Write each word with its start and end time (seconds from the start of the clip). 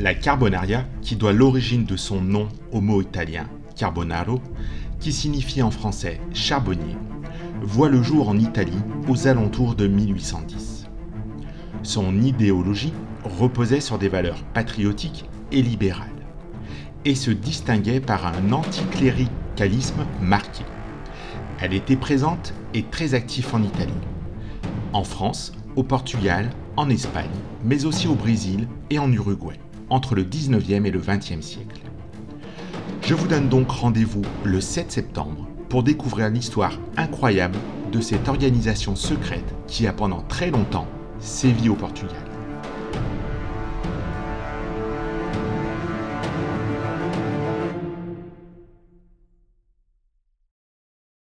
La 0.00 0.14
Carbonaria, 0.14 0.84
qui 1.02 1.16
doit 1.16 1.32
l'origine 1.32 1.84
de 1.84 1.96
son 1.96 2.20
nom 2.20 2.46
au 2.70 2.80
mot 2.80 3.02
italien 3.02 3.48
carbonaro, 3.74 4.40
qui 5.00 5.12
signifie 5.12 5.60
en 5.60 5.72
français 5.72 6.20
charbonnier, 6.32 6.96
voit 7.62 7.88
le 7.88 8.00
jour 8.00 8.28
en 8.28 8.38
Italie 8.38 8.78
aux 9.08 9.26
alentours 9.26 9.74
de 9.74 9.88
1810. 9.88 10.86
Son 11.82 12.16
idéologie 12.22 12.92
reposait 13.24 13.80
sur 13.80 13.98
des 13.98 14.08
valeurs 14.08 14.44
patriotiques 14.54 15.24
et 15.50 15.62
libérales, 15.62 16.06
et 17.04 17.16
se 17.16 17.32
distinguait 17.32 18.00
par 18.00 18.24
un 18.24 18.52
anticléricalisme 18.52 20.06
marqué. 20.22 20.62
Elle 21.60 21.74
était 21.74 21.96
présente 21.96 22.54
et 22.72 22.84
très 22.84 23.14
active 23.14 23.52
en 23.52 23.64
Italie, 23.64 23.90
en 24.92 25.02
France, 25.02 25.52
au 25.74 25.82
Portugal, 25.82 26.50
en 26.76 26.88
Espagne, 26.88 27.26
mais 27.64 27.84
aussi 27.84 28.06
au 28.06 28.14
Brésil 28.14 28.68
et 28.90 29.00
en 29.00 29.10
Uruguay, 29.10 29.58
entre 29.90 30.14
le 30.14 30.24
19e 30.24 30.84
et 30.84 30.90
le 30.90 31.00
20e 31.00 31.42
siècle. 31.42 31.80
Je 33.02 33.14
vous 33.14 33.26
donne 33.26 33.48
donc 33.48 33.70
rendez-vous 33.70 34.22
le 34.44 34.60
7 34.60 34.92
septembre 34.92 35.46
pour 35.68 35.82
découvrir 35.82 36.28
l'histoire 36.30 36.78
incroyable 36.96 37.58
de 37.92 38.00
cette 38.00 38.28
organisation 38.28 38.96
secrète 38.96 39.54
qui 39.66 39.86
a 39.86 39.92
pendant 39.92 40.22
très 40.22 40.50
longtemps 40.50 40.88
sévi 41.20 41.68
au 41.68 41.74
Portugal. 41.74 42.27